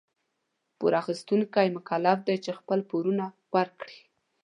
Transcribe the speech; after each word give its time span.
پور 0.77 0.93
اخيستونکي 1.01 1.67
مکلف 1.77 2.17
دي 2.27 2.35
چي 2.43 2.51
خپل 2.59 2.79
پورونه 2.89 3.25
ورکړي. 3.55 3.99